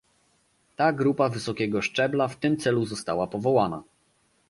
Ta 0.75 0.91
grupa 0.93 1.29
wysokiego 1.29 1.81
szczebla 1.81 2.27
w 2.27 2.35
tym 2.35 2.57
celu 2.57 2.85
została 2.85 3.27
powołana 3.27 3.83